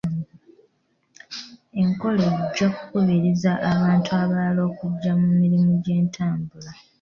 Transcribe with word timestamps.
Enkola 1.81 2.27
ejja 2.43 2.67
kukubiriza 2.75 3.51
abantu 3.71 4.09
abalala 4.21 4.61
okujja 4.69 5.11
mu 5.21 5.29
mirimu 5.39 5.71
gy'entambula. 5.83 6.71